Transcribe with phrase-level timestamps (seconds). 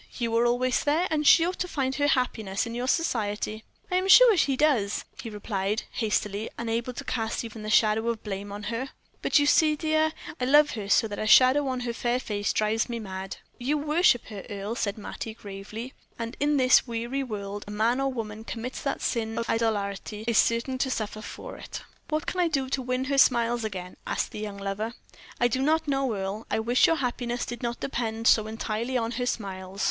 [0.17, 3.97] You are always there, and she ought to find her happiness in your society." "I
[3.97, 8.51] am sure she does," he replied, hastily, unable to cast even the shadow of blame
[8.51, 8.89] on her;
[9.21, 12.51] "but you see, dear, I love her so that a shadow on her fair face
[12.51, 17.69] drives me mad." "You worship her, Earle," said Mattie, gravely; "and in this weary world
[17.69, 21.83] man or woman who commits that sin of idolatry is certain to suffer for it."
[22.09, 24.95] "What can I do to win her smiles again?" asked the young lover.
[25.39, 26.47] "I do not know, Earle.
[26.49, 29.79] I wish your happiness did not depend so entirely on her smiles."